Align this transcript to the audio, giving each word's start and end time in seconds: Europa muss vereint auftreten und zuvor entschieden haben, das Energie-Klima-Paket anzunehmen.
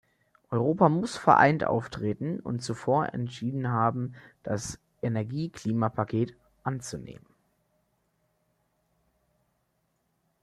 Europa 0.49 0.89
muss 0.89 1.15
vereint 1.15 1.63
auftreten 1.63 2.39
und 2.39 2.63
zuvor 2.63 3.13
entschieden 3.13 3.67
haben, 3.67 4.15
das 4.41 4.79
Energie-Klima-Paket 5.03 6.35
anzunehmen. 6.63 7.27